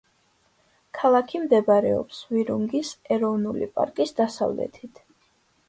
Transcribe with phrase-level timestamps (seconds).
[0.99, 5.07] ქალაქი მდებარეობს ვირუნგის ეროვნული პარკის დასავლეთით.